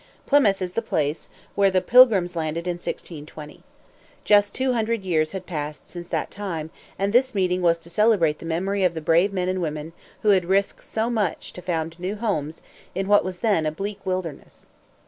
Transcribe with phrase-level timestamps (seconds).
[0.25, 3.61] Plymouth is the place where the Pilgrims landed in 1620.
[4.25, 8.39] Just two hundred years had passed since that time, and this meeting was to celebrate
[8.39, 9.93] the memory of the brave men and women
[10.23, 12.63] who had risked so much to found new homes
[12.95, 14.65] in what was then a bleak wilderness.